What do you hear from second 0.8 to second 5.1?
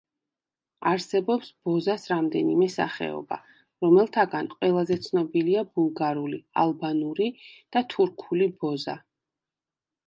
არსებობს ბოზას რამდენიმე სახეობა, რომელთაგან ყველაზე